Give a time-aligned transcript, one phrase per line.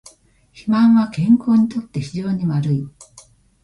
[0.51, 2.89] 肥満は健康にとって非常に悪い